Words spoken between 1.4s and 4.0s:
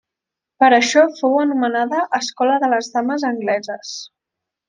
anomenada Escola de les Dames Angleses.